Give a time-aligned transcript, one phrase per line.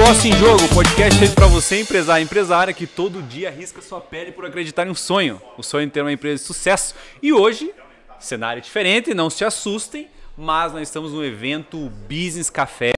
[0.00, 4.00] Negócio em Jogo, podcast feito para você, empresário e empresária, que todo dia arrisca sua
[4.00, 5.40] pele por acreditar em um sonho.
[5.58, 6.94] O sonho de ter uma empresa de sucesso.
[7.22, 7.70] E hoje,
[8.18, 10.08] cenário diferente, não se assustem,
[10.38, 12.92] mas nós estamos no evento Business Café.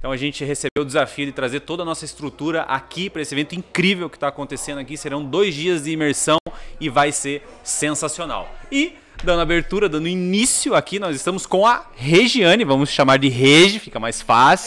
[0.00, 3.32] Então a gente recebeu o desafio de trazer toda a nossa estrutura aqui para esse
[3.32, 4.96] evento incrível que está acontecendo aqui.
[4.96, 6.38] Serão dois dias de imersão
[6.80, 8.52] e vai ser sensacional.
[8.70, 13.78] E dando abertura, dando início aqui, nós estamos com a Regiane, vamos chamar de Regi,
[13.78, 14.66] fica mais fácil.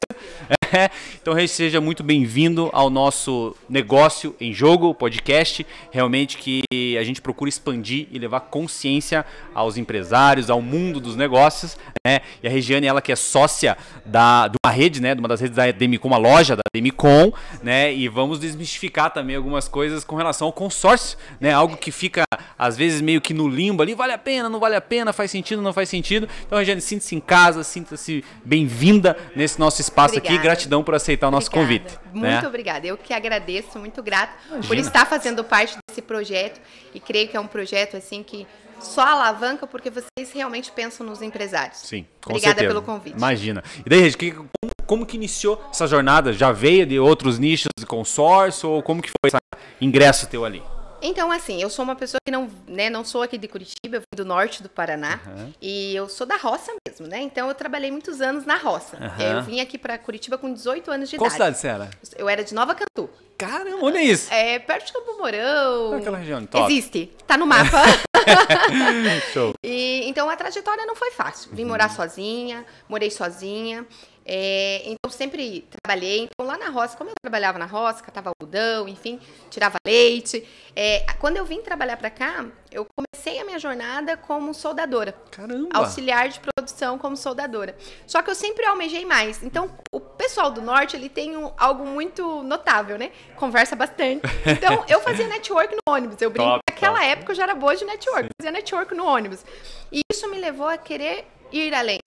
[1.21, 5.65] então, Regi, seja muito bem-vindo ao nosso Negócio em Jogo, podcast.
[5.91, 6.63] Realmente que
[6.97, 11.77] a gente procura expandir e levar consciência aos empresários, ao mundo dos negócios.
[12.05, 12.21] Né?
[12.41, 15.13] E a Regiane, ela que é sócia da, de uma rede, né?
[15.13, 17.93] de uma das redes da Demicon, uma loja da Demicon, né?
[17.93, 21.51] e vamos desmistificar também algumas coisas com relação ao consórcio, né?
[21.51, 22.23] algo que fica,
[22.57, 25.31] às vezes, meio que no limbo ali, vale a pena, não vale a pena, faz
[25.31, 26.27] sentido, não faz sentido.
[26.45, 30.35] Então, Regiane, sinta-se em casa, sinta-se bem-vinda nesse nosso espaço Obrigada.
[30.35, 30.43] aqui.
[30.43, 31.89] Gratidão por aceitar o nosso obrigada.
[31.89, 31.99] convite.
[32.13, 32.47] Muito né?
[32.47, 32.87] obrigada.
[32.87, 34.67] Eu que agradeço, muito grato Imagina.
[34.67, 36.59] por estar fazendo parte desse projeto
[36.93, 38.47] e creio que é um projeto assim que
[38.79, 41.77] só alavanca porque vocês realmente pensam nos empresários.
[41.77, 42.67] Sim, com Obrigada certeza.
[42.67, 43.15] pelo convite.
[43.15, 43.63] Imagina.
[43.85, 44.49] E daí, Regi, como,
[44.85, 46.33] como, que iniciou essa jornada?
[46.33, 49.37] Já veio de outros nichos de consórcio ou como que foi esse
[49.79, 50.63] ingresso teu ali?
[51.01, 54.01] Então, assim, eu sou uma pessoa que não, né, não sou aqui de Curitiba, eu
[54.01, 55.51] vim do norte do Paraná uhum.
[55.61, 57.21] e eu sou da roça mesmo, né?
[57.21, 58.97] Então, eu trabalhei muitos anos na roça.
[58.97, 59.23] Uhum.
[59.23, 61.39] Eu vim aqui para Curitiba com 18 anos de Qual idade.
[61.39, 61.89] Qual cidade você era?
[62.17, 63.09] Eu era de Nova Cantu.
[63.37, 64.31] Caramba, onde é isso?
[64.31, 65.95] É perto de Campo Mourão.
[65.95, 66.71] Aquela região, top.
[66.71, 67.81] Existe, tá no mapa.
[69.33, 69.53] Show.
[69.63, 71.49] E, então, a trajetória não foi fácil.
[71.51, 71.69] Vim uhum.
[71.69, 73.85] morar sozinha, morei sozinha.
[74.25, 76.23] É, então, sempre trabalhei.
[76.23, 79.19] Então, lá na roça, como eu trabalhava na roça, catava algodão, enfim,
[79.49, 80.47] tirava leite.
[80.75, 85.11] É, quando eu vim trabalhar para cá, eu comecei a minha jornada como soldadora.
[85.31, 85.69] Caramba!
[85.73, 87.75] Auxiliar de produção como soldadora.
[88.05, 89.41] Só que eu sempre almejei mais.
[89.43, 93.11] Então, o pessoal do norte, ele tem um, algo muito notável, né?
[93.35, 94.21] Conversa bastante.
[94.45, 96.21] Então, eu fazia network no ônibus.
[96.21, 96.49] Eu brinco.
[96.49, 97.11] Top, Naquela top.
[97.11, 98.29] época, eu já era boa de network.
[98.39, 99.43] Fazia network no ônibus.
[99.91, 101.99] E isso me levou a querer ir além.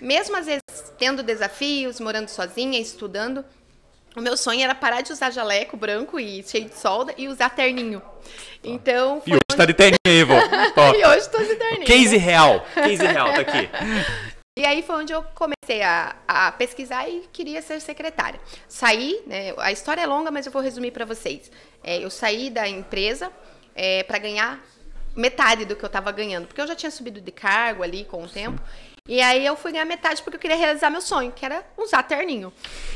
[0.00, 0.62] Mesmo às vezes
[0.98, 3.44] tendo desafios, morando sozinha, estudando,
[4.16, 7.50] o meu sonho era parar de usar jaleco branco e cheio de solda e usar
[7.50, 8.02] terninho.
[8.62, 9.56] Então, e hoje onde...
[9.56, 10.34] tá de terninho aí, vô.
[10.98, 11.86] e hoje tô de terninho.
[11.86, 12.66] Case real.
[12.74, 13.68] Case real tá aqui.
[14.58, 18.38] E aí foi onde eu comecei a, a, pesquisar e queria ser secretária.
[18.68, 21.50] Saí, né, a história é longa, mas eu vou resumir para vocês.
[21.82, 23.32] É, eu saí da empresa
[23.74, 24.62] é, para ganhar
[25.16, 28.22] metade do que eu estava ganhando, porque eu já tinha subido de cargo ali com
[28.22, 28.60] o tempo.
[29.10, 32.04] E aí eu fui ganhar metade porque eu queria realizar meu sonho, que era usar
[32.04, 32.52] terninho.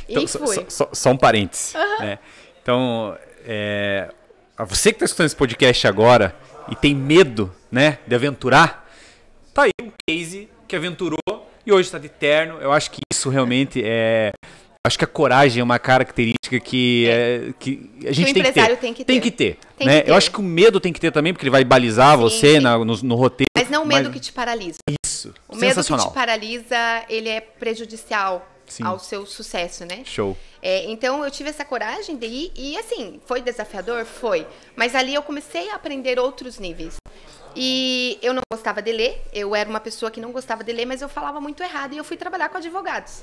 [0.09, 0.55] Então, e fui.
[0.55, 1.75] Só, só, só um parênteses.
[1.75, 1.99] Uhum.
[1.99, 2.21] Né?
[2.63, 4.09] Então, é,
[4.59, 6.37] você que está escutando esse podcast agora
[6.71, 8.89] e tem medo né, de aventurar,
[9.53, 11.19] tá aí um case que aventurou
[11.67, 12.61] e hoje está de terno.
[12.61, 14.31] Eu acho que isso realmente é.
[14.87, 17.49] Acho que a coragem é uma característica que, é.
[17.49, 18.77] É, que a gente que tem, que ter.
[18.77, 19.13] tem que ter.
[19.13, 19.59] Tem que ter.
[19.79, 19.97] Tem né?
[20.01, 20.11] que ter.
[20.11, 22.57] Eu acho que o medo tem que ter também, porque ele vai balizar sim, você
[22.57, 22.61] sim.
[22.61, 23.49] Na, no, no, roteiro.
[23.57, 24.13] Mas não o medo mas...
[24.13, 24.77] que te paralisa.
[25.07, 25.33] Isso.
[25.49, 26.77] O medo que te paralisa,
[27.09, 28.85] ele é prejudicial Sim.
[28.85, 30.03] ao seu sucesso, né?
[30.05, 30.37] Show.
[30.61, 34.05] É, então eu tive essa coragem de ir e assim, foi desafiador?
[34.05, 34.47] Foi.
[34.77, 36.97] Mas ali eu comecei a aprender outros níveis.
[37.57, 40.87] E eu não gostava de ler, eu era uma pessoa que não gostava de ler,
[40.87, 43.23] mas eu falava muito errado e eu fui trabalhar com advogados.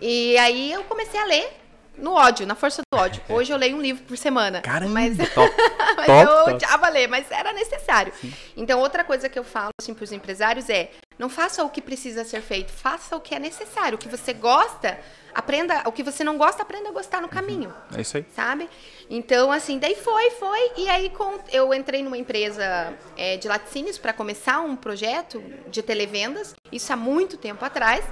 [0.00, 1.52] E aí eu comecei a ler
[1.96, 3.22] no ódio, na força do ódio.
[3.28, 4.60] Hoje eu leio um livro por semana.
[4.60, 5.54] Caramba, mas, top,
[5.96, 6.50] mas top, eu top.
[6.52, 8.12] odiava ler, mas era necessário.
[8.20, 8.32] Sim.
[8.56, 11.80] Então, outra coisa que eu falo assim, para os empresários é: não faça o que
[11.80, 13.96] precisa ser feito, faça o que é necessário.
[13.96, 14.98] O que você gosta,
[15.34, 15.82] aprenda.
[15.86, 17.32] O que você não gosta, aprenda a gostar no uhum.
[17.32, 17.74] caminho.
[17.96, 18.24] É isso aí.
[18.34, 18.68] Sabe?
[19.08, 20.72] Então, assim, daí foi, foi.
[20.76, 25.82] E aí com, eu entrei numa empresa é, de laticínios para começar um projeto de
[25.82, 26.54] televendas.
[26.70, 28.04] Isso há muito tempo atrás.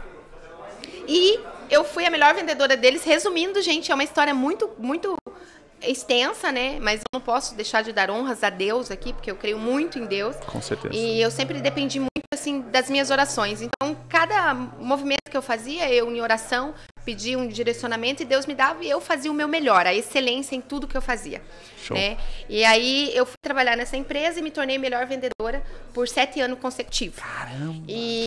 [1.07, 1.41] E
[1.71, 3.05] eu fui a melhor vendedora deles.
[3.05, 5.17] Resumindo, gente, é uma história muito, muito
[5.83, 6.79] extensa, né?
[6.81, 9.99] Mas eu não posso deixar de dar honras a Deus aqui, porque eu creio muito
[9.99, 10.37] em Deus.
[10.47, 10.95] Com certeza.
[10.95, 13.63] E eu sempre dependi muito, assim, das minhas orações.
[13.63, 16.75] Então, cada movimento que eu fazia, eu em oração,
[17.05, 20.57] pedia um direcionamento e Deus me dava e eu fazia o meu melhor, a excelência
[20.57, 21.41] em tudo que eu fazia.
[21.81, 21.97] Show.
[21.97, 22.19] Né?
[22.49, 25.63] E aí eu fui trabalhar nessa empresa e me tornei melhor vendedora
[25.95, 27.21] por sete anos consecutivos.
[27.21, 27.85] Caramba!
[27.87, 28.25] E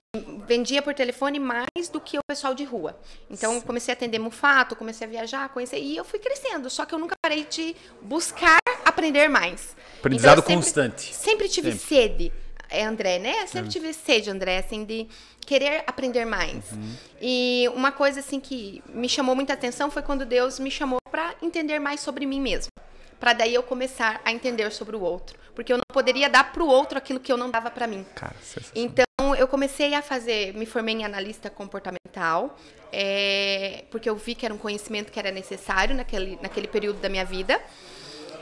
[0.48, 2.98] vendia por telefone mais do que o pessoal de rua.
[3.30, 6.70] Então comecei a atender mufato, comecei a viajar, conhecer e eu fui crescendo.
[6.70, 9.76] Só que eu nunca parei de buscar aprender mais.
[10.00, 11.14] Aprendizado então, sempre, constante.
[11.14, 11.88] Sempre tive sempre.
[11.88, 12.34] sede,
[12.72, 13.46] é, André, né?
[13.46, 13.72] Sempre hum.
[13.72, 15.08] tive sede, André, assim, de
[15.46, 16.72] querer aprender mais.
[16.72, 16.96] Uhum.
[17.22, 21.36] E uma coisa assim que me chamou muita atenção foi quando Deus me chamou para
[21.42, 22.70] entender mais sobre mim mesmo.
[23.20, 26.64] Para daí eu começar a entender sobre o outro, porque eu não poderia dar para
[26.64, 28.04] o outro aquilo que eu não dava para mim.
[28.16, 28.34] Cara,
[28.74, 32.58] então eu comecei a fazer, me formei em analista comportamental,
[32.92, 37.10] é, porque eu vi que era um conhecimento que era necessário naquele, naquele período da
[37.10, 37.62] minha vida.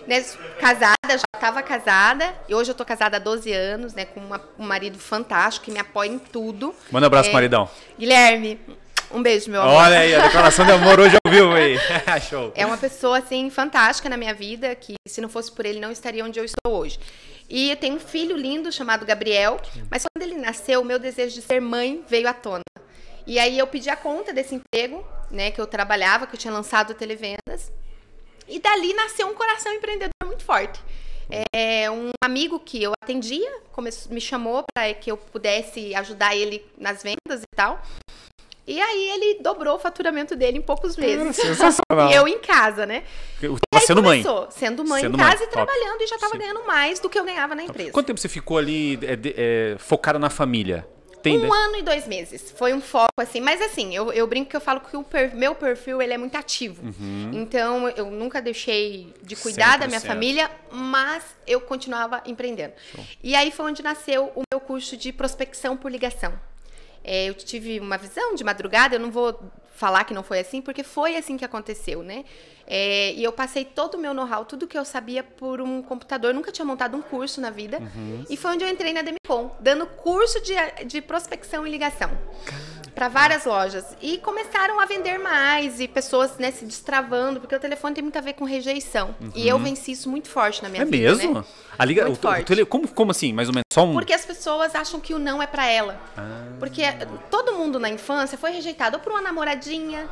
[0.07, 0.23] Né,
[0.59, 4.41] casada, já estava casada, e hoje eu tô casada há 12 anos, né, com uma,
[4.57, 6.73] um marido fantástico que me apoia em tudo.
[6.91, 7.69] Manda um abraço, é, maridão.
[7.97, 8.59] Guilherme,
[9.11, 9.73] um beijo, meu amor.
[9.73, 11.77] Olha aí, a declaração de amor hoje ao vivo aí.
[12.29, 12.51] Show.
[12.55, 15.91] É uma pessoa, assim, fantástica na minha vida, que se não fosse por ele, não
[15.91, 16.99] estaria onde eu estou hoje.
[17.49, 19.59] E eu tenho um filho lindo chamado Gabriel,
[19.89, 22.61] mas quando ele nasceu, o meu desejo de ser mãe veio à tona.
[23.25, 26.53] E aí eu pedi a conta desse emprego, né, que eu trabalhava, que eu tinha
[26.53, 27.71] lançado televendas.
[28.49, 30.79] E dali nasceu um coração empreendedor muito forte.
[31.53, 36.65] É, um amigo que eu atendia começou, me chamou para que eu pudesse ajudar ele
[36.77, 37.79] nas vendas e tal.
[38.65, 41.35] E aí ele dobrou o faturamento dele em poucos meses.
[41.35, 42.11] sensacional.
[42.11, 43.03] e eu em casa, né?
[43.41, 44.51] Eu tava sendo começou, mãe.
[44.51, 45.47] Sendo mãe sendo em casa mãe.
[45.47, 46.03] e trabalhando Top.
[46.03, 47.91] e já estava ganhando mais do que eu ganhava na empresa.
[47.91, 50.87] Quanto tempo você ficou ali é, é, focada na família?
[51.21, 51.49] Tem, um né?
[51.51, 52.51] ano e dois meses.
[52.55, 53.41] Foi um foco, assim.
[53.41, 56.17] Mas, assim, eu, eu brinco que eu falo que o per, meu perfil, ele é
[56.17, 56.81] muito ativo.
[56.83, 57.31] Uhum.
[57.33, 62.73] Então, eu nunca deixei de cuidar da minha família, mas eu continuava empreendendo.
[62.91, 63.05] Show.
[63.23, 66.33] E aí foi onde nasceu o meu curso de prospecção por ligação.
[67.03, 69.39] É, eu tive uma visão de madrugada, eu não vou
[69.75, 72.25] falar que não foi assim, porque foi assim que aconteceu, né?
[72.67, 76.33] É, e eu passei todo o meu know-how, tudo que eu sabia por um computador.
[76.33, 77.79] Nunca tinha montado um curso na vida.
[77.79, 78.25] Uhum.
[78.29, 80.53] E foi onde eu entrei na Demicon, dando curso de,
[80.85, 82.11] de prospecção e ligação
[82.99, 83.85] para várias lojas.
[84.01, 88.17] E começaram a vender mais e pessoas né, se destravando, porque o telefone tem muito
[88.17, 89.15] a ver com rejeição.
[89.21, 89.31] Uhum.
[89.33, 90.97] E eu venci isso muito forte na minha é vida.
[90.97, 91.35] É mesmo?
[91.35, 91.45] Né?
[91.77, 92.41] A liga, muito o, forte.
[92.41, 93.63] O tele, como, como assim, mais ou menos?
[93.71, 93.93] Só um...
[93.93, 95.97] Porque as pessoas acham que o não é para ela.
[96.17, 96.43] Ah.
[96.59, 96.81] Porque
[97.31, 100.05] todo mundo na infância foi rejeitado ou por uma namoradinha,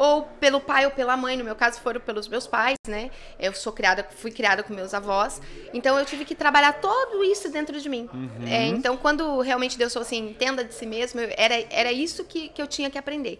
[0.00, 3.10] ou pelo pai ou pela mãe, no meu caso foram pelos meus pais, né?
[3.38, 5.42] Eu sou criada, fui criada com meus avós,
[5.74, 8.08] então eu tive que trabalhar tudo isso dentro de mim.
[8.10, 8.46] Uhum.
[8.48, 12.48] É, então, quando realmente Deus falou assim, entenda de si mesmo, era, era isso que,
[12.48, 13.38] que eu tinha que aprender.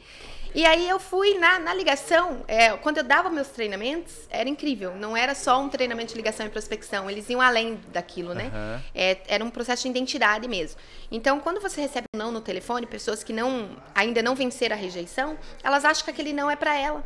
[0.54, 4.94] E aí eu fui na, na ligação, é, quando eu dava meus treinamentos, era incrível.
[4.96, 8.50] Não era só um treinamento de ligação e prospecção, eles iam além daquilo, né?
[8.52, 8.82] Uhum.
[8.94, 10.78] É, era um processo de identidade mesmo.
[11.10, 14.78] Então, quando você recebe um não no telefone, pessoas que não ainda não venceram a
[14.78, 17.04] rejeição, elas acham que aquele não é para ela.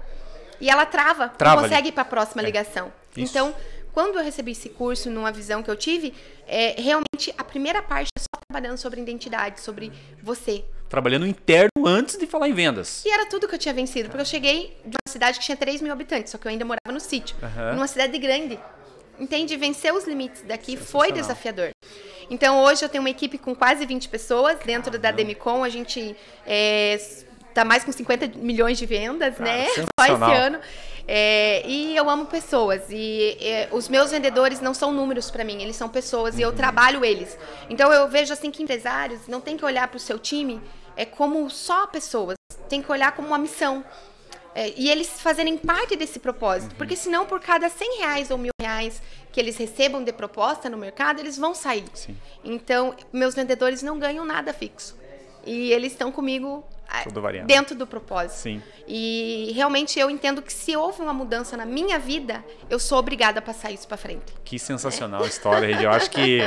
[0.61, 1.89] E ela trava, trava não consegue ali.
[1.89, 2.45] ir para a próxima é.
[2.45, 2.93] ligação.
[3.17, 3.31] Isso.
[3.31, 3.55] Então,
[3.93, 6.13] quando eu recebi esse curso, numa visão que eu tive,
[6.49, 7.04] é, realmente
[7.37, 12.49] a primeira parte é só trabalhando sobre identidade, sobre você, trabalhando interno antes de falar
[12.49, 13.05] em vendas.
[13.05, 15.57] E era tudo que eu tinha vencido, porque eu cheguei de uma cidade que tinha
[15.57, 17.75] 3 mil habitantes, só que eu ainda morava no sítio, uhum.
[17.75, 18.59] numa cidade grande.
[19.19, 19.57] Entende?
[19.57, 21.71] Vencer os limites daqui foi desafiador.
[22.29, 24.99] Então hoje eu tenho uma equipe com quase 20 pessoas dentro Caramba.
[24.99, 26.17] da Demicon, a gente
[26.47, 26.99] é,
[27.53, 29.67] tá mais com 50 milhões de vendas, Cara, né?
[29.99, 30.59] Só esse ano.
[31.07, 32.83] É, e eu amo pessoas.
[32.91, 36.41] E, e, os meus vendedores não são números para mim, eles são pessoas uhum.
[36.41, 37.37] e eu trabalho eles.
[37.69, 40.61] Então eu vejo assim que empresários não tem que olhar para o seu time
[40.97, 42.37] é como só pessoas,
[42.69, 43.85] tem que olhar como uma missão.
[44.55, 46.73] É, e eles fazerem parte desse propósito.
[46.73, 46.79] Uhum.
[46.79, 49.03] Porque senão, por cada 100 reais ou mil reais
[49.33, 51.85] que eles recebam de proposta no mercado, eles vão sair.
[51.93, 52.17] Sim.
[52.45, 54.97] Então, meus vendedores não ganham nada fixo.
[55.47, 56.65] E eles estão comigo
[57.47, 58.39] dentro do propósito.
[58.39, 58.63] Sim.
[58.87, 63.39] E realmente eu entendo que se houve uma mudança na minha vida, eu sou obrigada
[63.39, 64.33] a passar isso para frente.
[64.45, 65.29] Que sensacional é.
[65.29, 66.41] história, Eu acho que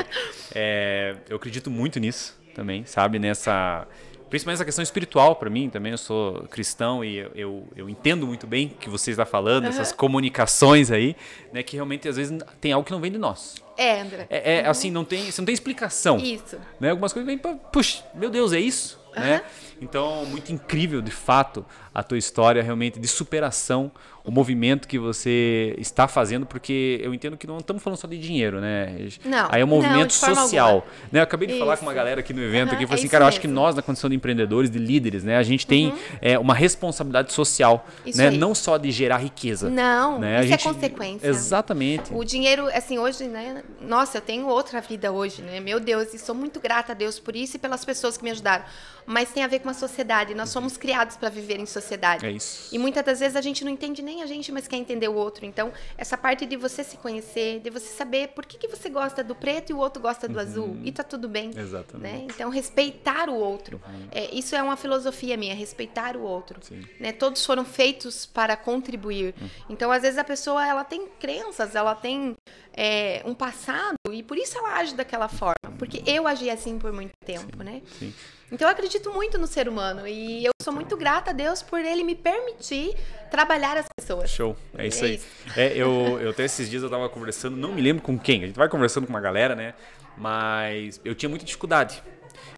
[0.53, 3.19] é, eu acredito muito nisso também, sabe?
[3.19, 3.87] Nessa
[4.29, 5.91] principalmente essa questão espiritual para mim também.
[5.91, 9.63] Eu sou cristão e eu, eu, eu entendo muito bem o que você está falando,
[9.63, 9.69] uhum.
[9.69, 11.15] essas comunicações aí,
[11.51, 11.63] né?
[11.63, 13.55] Que realmente às vezes tem algo que não vem de nós.
[13.77, 14.27] É, André.
[14.29, 14.71] É, é uhum.
[14.71, 16.17] assim, não tem, você não tem explicação.
[16.17, 16.57] Isso.
[16.79, 16.89] Né?
[16.89, 18.99] Algumas coisas vêm para, puxa, meu Deus, é isso?
[19.15, 19.23] Uhum.
[19.23, 19.41] Né?
[19.79, 21.63] Então, muito incrível de fato
[21.97, 23.91] a tua história realmente de superação,
[24.23, 28.19] o movimento que você está fazendo, porque eu entendo que não estamos falando só de
[28.19, 29.09] dinheiro, né?
[29.25, 29.47] Não.
[29.49, 30.85] Aí é um movimento não, social.
[31.11, 31.21] Né?
[31.21, 31.59] Eu acabei de isso.
[31.59, 33.41] falar com uma galera aqui no evento uhum, aqui, falei é assim, cara, eu acho
[33.41, 35.97] que nós, na condição de empreendedores, de líderes, né, a gente tem uhum.
[36.21, 38.27] é, uma responsabilidade social, isso né?
[38.27, 38.37] Aí.
[38.37, 39.67] Não só de gerar riqueza.
[39.67, 40.35] Não, né?
[40.35, 40.67] isso é gente...
[40.67, 41.27] é consequência.
[41.27, 42.13] Exatamente.
[42.13, 43.63] O dinheiro, assim, hoje, né?
[43.81, 45.59] Nossa, eu tenho outra vida hoje, né?
[45.59, 48.29] Meu Deus, e sou muito grata a Deus por isso e pelas pessoas que me
[48.29, 48.65] ajudaram.
[49.03, 50.35] Mas tem a ver com a sociedade.
[50.35, 51.86] Nós somos criados para viver em sociedade.
[52.25, 52.73] É isso.
[52.73, 55.13] E muitas das vezes a gente não entende nem a gente, mas quer entender o
[55.13, 55.45] outro.
[55.45, 59.23] Então, essa parte de você se conhecer, de você saber por que, que você gosta
[59.23, 60.39] do preto e o outro gosta do uhum.
[60.39, 60.77] azul.
[60.83, 61.51] E tá tudo bem.
[61.55, 62.17] Exatamente.
[62.17, 62.27] Né?
[62.29, 63.81] Então, respeitar o outro.
[63.87, 64.07] Uhum.
[64.11, 66.59] É, isso é uma filosofia minha, respeitar o outro.
[66.99, 67.11] Né?
[67.11, 69.33] Todos foram feitos para contribuir.
[69.39, 69.49] Uhum.
[69.69, 72.35] Então, às vezes, a pessoa ela tem crenças, ela tem
[72.77, 75.56] é, um passado e por isso ela age daquela forma.
[75.77, 77.63] Porque eu agi assim por muito tempo, Sim.
[77.63, 77.81] né?
[77.99, 78.13] Sim.
[78.51, 81.79] Então eu acredito muito no ser humano e eu sou muito grata a Deus por
[81.79, 82.95] ele me permitir
[83.29, 84.29] trabalhar as pessoas.
[84.29, 85.15] Show, é isso é aí.
[85.15, 85.27] Isso.
[85.55, 88.47] É, eu, eu até esses dias eu tava conversando, não me lembro com quem, a
[88.47, 89.73] gente vai conversando com uma galera, né?
[90.17, 92.01] Mas eu tinha muita dificuldade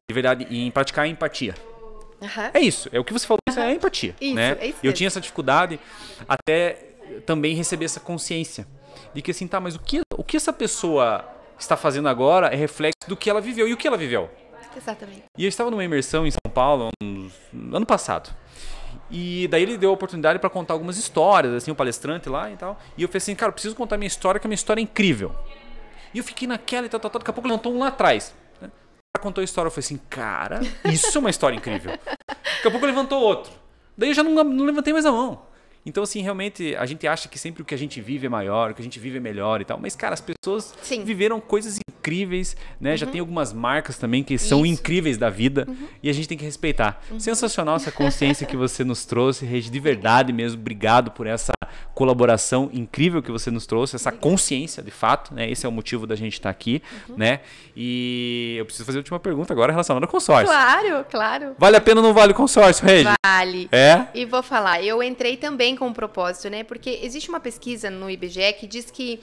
[0.08, 1.54] de verdade, em praticar a empatia.
[2.20, 2.50] Aham.
[2.52, 4.14] É isso, é o que você falou, isso é empatia.
[4.20, 4.56] Isso, né?
[4.60, 5.80] é isso eu tinha essa dificuldade
[6.28, 6.90] até
[7.24, 8.66] também receber essa consciência
[9.14, 11.24] de que assim, tá, mas o que, o que essa pessoa
[11.62, 13.68] está fazendo agora é reflexo do que ela viveu.
[13.68, 14.30] E o que ela viveu?
[14.76, 15.24] Exatamente.
[15.36, 17.28] E eu estava numa imersão em São Paulo um-
[17.72, 18.30] ano passado.
[19.10, 22.56] E daí ele deu a oportunidade para contar algumas histórias, assim, o palestrante lá e
[22.56, 22.78] tal.
[22.96, 25.34] E eu falei assim, cara, preciso contar minha história, que a minha história é incrível.
[26.14, 27.18] E eu fiquei naquela e tal, tal, tal.
[27.18, 28.32] Daqui a pouco levantou um lá atrás.
[28.60, 28.68] Né?
[28.68, 31.92] O cara contou a história, eu falei assim, cara, isso é uma história incrível.
[32.16, 33.52] Daqui a pouco levantou outro.
[33.98, 35.42] Daí eu já não, não levantei mais a mão.
[35.84, 38.70] Então, assim, realmente, a gente acha que sempre o que a gente vive é maior,
[38.70, 39.78] o que a gente vive é melhor e tal.
[39.78, 41.04] Mas, cara, as pessoas Sim.
[41.04, 42.96] viveram coisas incríveis, né?
[42.96, 44.74] Já tem algumas marcas também que são Isso.
[44.80, 45.66] incríveis da vida
[46.02, 47.02] e a gente tem que respeitar.
[47.18, 50.60] Sensacional essa consciência que você nos trouxe, Regi, de verdade mesmo.
[50.60, 51.52] Obrigado por essa
[51.94, 55.50] colaboração incrível que você nos trouxe, essa consciência, de fato, né?
[55.50, 56.82] Esse é o motivo da gente estar aqui,
[57.16, 57.40] né?
[57.76, 60.46] E eu preciso fazer a última pergunta agora relacionada ao consórcio.
[60.46, 61.54] Claro, claro.
[61.58, 63.08] Vale a pena ou não vale o consórcio, Regi?
[63.24, 63.68] Vale.
[63.72, 64.06] É?
[64.14, 66.64] E vou falar, eu entrei também com um propósito, né?
[66.64, 69.20] Porque existe uma pesquisa no IBGE que diz que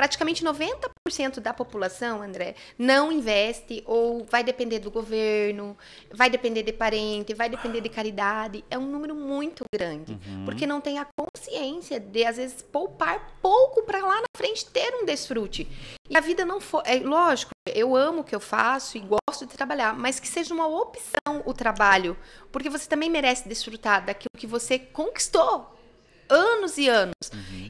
[0.00, 5.76] praticamente 90% da população, André, não investe ou vai depender do governo,
[6.10, 8.64] vai depender de parente, vai depender de caridade.
[8.70, 13.82] É um número muito grande, porque não tem a consciência de às vezes poupar pouco
[13.82, 15.68] para lá na frente ter um desfrute.
[16.08, 19.44] E a vida não foi, é lógico, eu amo o que eu faço e gosto
[19.44, 22.16] de trabalhar, mas que seja uma opção o trabalho,
[22.50, 25.78] porque você também merece desfrutar daquilo que você conquistou
[26.30, 27.14] anos e anos.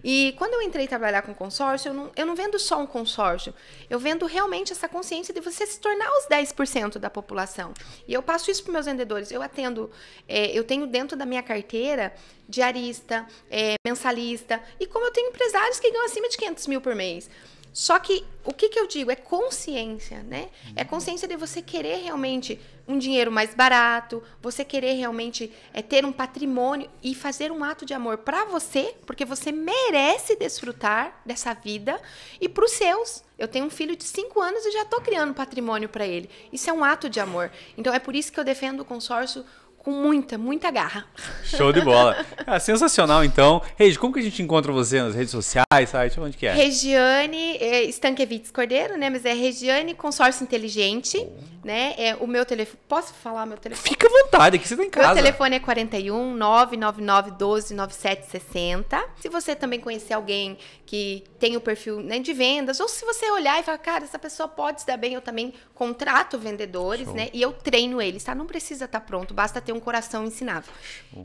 [0.05, 3.55] E quando eu entrei trabalhar com consórcio, eu não, eu não vendo só um consórcio,
[3.89, 7.73] eu vendo realmente essa consciência de você se tornar os 10% da população.
[8.07, 9.31] E eu passo isso para meus vendedores.
[9.31, 9.91] Eu atendo,
[10.29, 12.15] é, eu tenho dentro da minha carteira
[12.49, 16.95] diarista, é, mensalista, e como eu tenho empresários que ganham acima de 500 mil por
[16.95, 17.31] mês.
[17.73, 19.11] Só que o que, que eu digo?
[19.11, 20.49] É consciência, né?
[20.75, 26.05] É consciência de você querer realmente um dinheiro mais barato, você querer realmente é, ter
[26.05, 31.55] um patrimônio e fazer um ato de amor para você, porque você merece desfrutar dessa
[31.55, 32.01] vida
[32.41, 33.23] e para os seus.
[33.39, 36.29] Eu tenho um filho de 5 anos e já estou criando patrimônio para ele.
[36.53, 37.53] Isso é um ato de amor.
[37.79, 39.45] Então é por isso que eu defendo o consórcio
[39.83, 41.07] com muita, muita garra.
[41.43, 42.25] Show de bola.
[42.47, 43.63] Ah, sensacional, então.
[43.77, 46.21] Regi, como que a gente encontra você nas redes sociais, site?
[46.21, 46.53] Onde que é?
[46.53, 49.09] Regiane é, Stankiewicz Cordeiro, né?
[49.09, 51.27] Mas é Regiane Consórcio Inteligente,
[51.65, 51.95] né?
[51.97, 52.79] É o meu telefone.
[52.89, 53.89] Posso falar meu telefone?
[53.89, 55.15] Fica à vontade, aqui você tá em Meu casa.
[55.15, 59.03] telefone é 41 999 12 9760.
[59.21, 63.31] Se você também conhecer alguém que tem o perfil né, de vendas, ou se você
[63.31, 67.15] olhar e falar, cara, essa pessoa pode se dar bem, eu também contrato vendedores, Show.
[67.15, 67.29] né?
[67.33, 68.35] E eu treino eles, tá?
[68.35, 70.73] Não precisa estar pronto, basta ter um coração ensinável.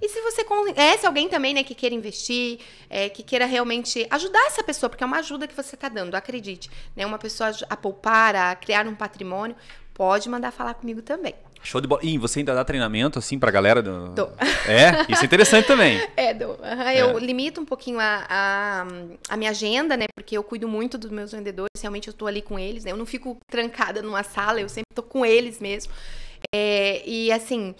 [0.01, 2.59] E se você conhece alguém também, né, que queira investir,
[2.89, 6.15] é, que queira realmente ajudar essa pessoa, porque é uma ajuda que você tá dando,
[6.15, 7.05] acredite, né?
[7.05, 9.55] Uma pessoa a poupar, a criar um patrimônio,
[9.93, 11.33] pode mandar falar comigo também.
[11.65, 12.01] Show de bola.
[12.03, 13.81] Ih, você ainda dá treinamento, assim, pra galera?
[13.81, 14.09] Do...
[14.09, 14.31] Dou.
[14.67, 15.11] É?
[15.11, 15.99] Isso é interessante também.
[16.15, 18.87] É, do, aham, eu limito um pouquinho a, a,
[19.29, 20.05] a minha agenda, né?
[20.15, 22.91] Porque eu cuido muito dos meus vendedores, realmente eu tô ali com eles, né?
[22.91, 25.91] Eu não fico trancada numa sala, eu sempre tô com eles mesmo.
[26.53, 27.75] É, e assim,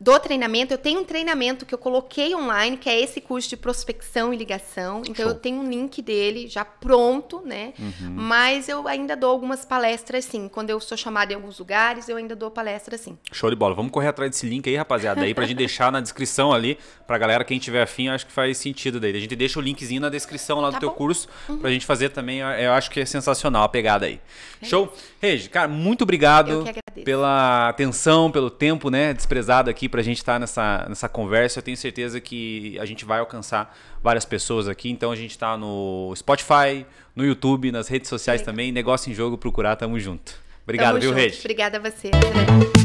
[0.00, 3.56] do treinamento, eu tenho um treinamento que eu coloquei online, que é esse curso de
[3.56, 5.02] prospecção e ligação.
[5.02, 5.34] Então Show.
[5.34, 7.74] eu tenho um link dele já pronto, né?
[8.00, 10.48] Mas eu ainda dou algumas palestras, sim.
[10.48, 13.18] Quando eu sou chamada em alguns lugares, eu ainda dou palestra, sim.
[13.30, 13.74] Show de bola.
[13.74, 17.18] Vamos correr atrás desse link aí, rapaziada, aí pra gente deixar na descrição ali, pra
[17.18, 19.14] galera, quem tiver afim, acho que faz sentido daí.
[19.14, 20.94] A gente deixa o linkzinho na descrição lá do Tá teu bom.
[20.96, 21.28] curso,
[21.60, 24.18] pra gente fazer também, eu- acho que é sensacional a pegada aí.
[24.62, 24.90] Show?
[25.20, 26.64] Regi, cara, muito obrigado
[27.04, 31.58] pela atenção, pelo tempo, né, desprezado aqui pra gente estar nessa, nessa conversa.
[31.58, 35.56] Eu tenho certeza que a gente vai alcançar várias pessoas aqui, então a gente tá
[35.56, 38.52] no Spotify, no YouTube, nas redes sociais Legal.
[38.52, 40.32] também, Negócio em Jogo, procurar, tamo junto.
[40.62, 41.20] Obrigado, Tamo viu, junto.
[41.20, 41.40] Regi?
[41.40, 42.79] Obrigada a você, André.